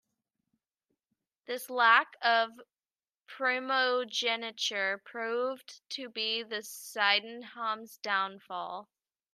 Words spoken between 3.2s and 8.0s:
primogeniture proved to be the Sydenham's